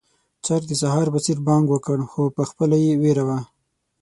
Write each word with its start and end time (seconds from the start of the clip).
چرګ 0.45 0.63
د 0.67 0.71
سهار 0.81 1.07
په 1.13 1.19
څېر 1.25 1.37
بانګ 1.47 1.65
وکړ، 1.69 1.97
خو 2.11 2.21
پخپله 2.37 2.77
يې 2.83 2.93
وېره 3.01 3.23
وه. 3.27 3.39